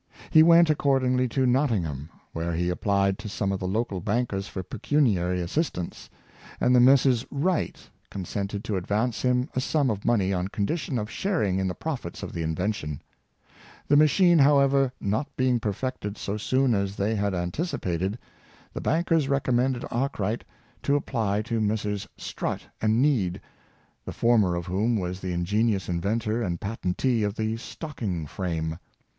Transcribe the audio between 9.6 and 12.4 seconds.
sum of money on condition of sharing in the profits of